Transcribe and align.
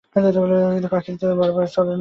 কিন্তু 0.73 0.87
ফাঁকি 0.87 1.11
তো 1.17 1.25
বরাবর 1.39 1.65
চলে 1.67 1.81
না। 1.81 1.89